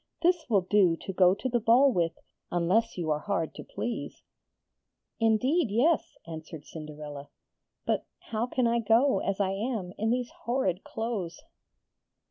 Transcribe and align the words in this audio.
This 0.23 0.49
will 0.49 0.61
do 0.61 0.97
to 0.99 1.13
go 1.13 1.35
to 1.35 1.47
the 1.47 1.59
ball 1.59 1.91
with, 1.93 2.13
unless 2.51 2.97
you 2.97 3.11
are 3.11 3.19
hard 3.19 3.53
to 3.53 3.63
please.' 3.63 4.23
'Indeed, 5.19 5.69
yes,' 5.69 6.17
answered 6.25 6.65
Cinderella. 6.65 7.29
'But 7.85 8.07
how 8.17 8.47
can 8.47 8.65
I 8.65 8.79
go, 8.79 9.19
as 9.19 9.39
I 9.39 9.51
am, 9.51 9.93
in 9.99 10.09
these 10.09 10.31
horrid 10.31 10.83
clothes?' 10.83 11.39